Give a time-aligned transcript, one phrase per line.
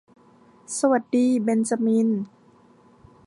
[0.79, 2.07] สวัสดีเบ็นจามิน